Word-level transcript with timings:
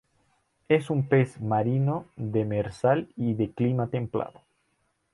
Es 0.67 0.89
un 0.89 1.07
pez 1.07 1.39
marino, 1.39 2.07
demersal 2.15 3.07
y 3.15 3.35
de 3.35 3.51
clima 3.51 3.85
templado. 3.85 4.41